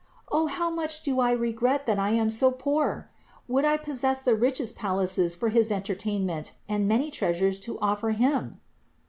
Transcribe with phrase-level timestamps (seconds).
[0.31, 3.11] O how much do I regret that I am so poor!
[3.47, 8.59] Would I possessed the richest palaces for his entertainment and many treasures to offer Him